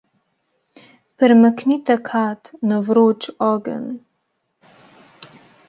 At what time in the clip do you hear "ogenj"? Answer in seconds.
3.51-3.95